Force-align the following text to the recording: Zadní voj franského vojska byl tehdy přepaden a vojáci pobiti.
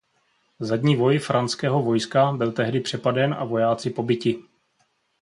Zadní 0.59 0.95
voj 0.95 1.19
franského 1.19 1.83
vojska 1.83 2.31
byl 2.31 2.51
tehdy 2.51 2.79
přepaden 2.79 3.33
a 3.33 3.43
vojáci 3.45 3.89
pobiti. 3.89 4.43